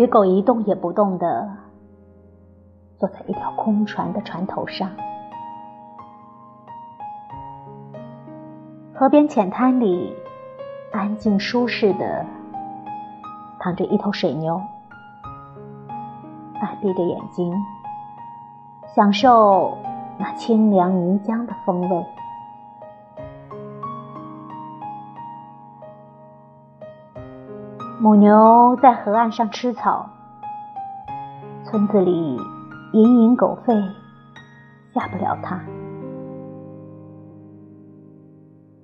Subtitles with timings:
[0.00, 1.46] 与狗一动也不动的
[2.98, 4.88] 坐在一条空船的船头上。
[8.94, 10.16] 河边浅滩里，
[10.90, 12.24] 安静舒适的
[13.58, 14.58] 躺着一头水牛，
[16.58, 17.52] 半闭着眼睛，
[18.94, 19.76] 享受
[20.16, 22.06] 那清凉泥浆的风味。
[28.02, 30.08] 母牛在河岸上吃草，
[31.66, 32.34] 村子里
[32.94, 33.78] 蝇营狗吠，
[34.94, 35.60] 吓不了它。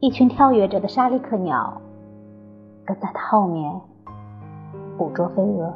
[0.00, 1.80] 一群跳跃着的沙利克鸟
[2.84, 3.80] 跟在它后面
[4.98, 5.72] 捕捉飞蛾。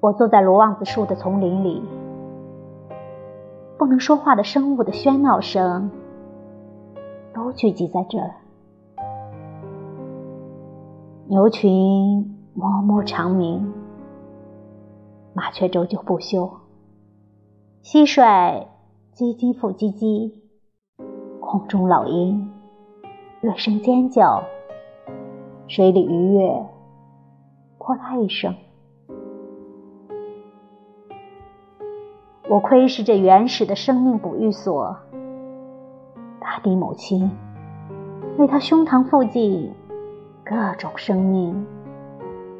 [0.00, 1.82] 我坐在罗望子树的丛林里，
[3.78, 5.90] 不能说话的生物的喧闹声。
[7.34, 8.34] 都聚集在这儿。
[11.28, 13.72] 牛群哞哞长鸣，
[15.32, 16.50] 麻雀久久不休，
[17.82, 18.66] 蟋蟀
[19.14, 20.32] 唧唧复唧唧，
[21.40, 22.52] 空中老鹰
[23.40, 24.42] 乐声尖叫，
[25.68, 26.66] 水里鱼跃
[27.78, 28.54] 扑啦一声。
[32.50, 34.98] 我窥视着原始的生命哺育所。
[36.42, 37.30] 大地母亲
[38.36, 39.72] 为他胸膛附近
[40.44, 41.64] 各种生命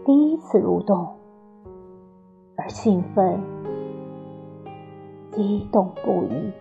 [0.05, 1.08] 第一次蠕动
[2.56, 3.41] 而兴奋、
[5.33, 6.53] 激动不已。